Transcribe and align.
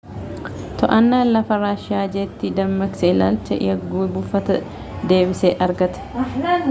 to'annaan 0.81 1.33
lafaa 1.35 1.59
raashiiya 1.63 2.07
jeetii 2.15 2.51
dammaqsee 2.61 3.11
ilaalcha 3.17 3.59
yagguu 3.69 4.07
buufataa 4.17 4.59
deebisee 5.13 5.53
argate 5.67 6.27